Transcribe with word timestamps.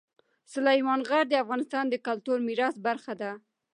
سلیمان 0.53 0.99
غر 1.09 1.23
د 1.29 1.33
افغانستان 1.43 1.85
د 1.89 1.95
کلتوري 2.05 2.43
میراث 2.47 2.75
برخه 2.87 3.13
ده. 3.21 3.31